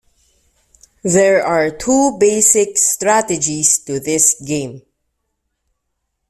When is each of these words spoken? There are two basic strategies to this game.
There 1.03 1.43
are 1.45 1.69
two 1.69 2.17
basic 2.17 2.75
strategies 2.79 3.77
to 3.85 3.99
this 3.99 4.33
game. 4.41 4.81